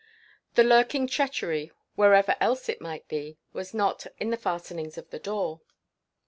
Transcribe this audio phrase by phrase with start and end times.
[0.55, 5.19] The lurking treachery wherever else it might be was not in the fastenings of the
[5.19, 5.61] door.